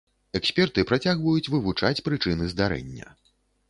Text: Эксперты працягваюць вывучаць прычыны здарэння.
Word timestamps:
Эксперты 0.39 0.85
працягваюць 0.93 1.51
вывучаць 1.57 1.95
прычыны 2.11 2.53
здарэння. 2.57 3.19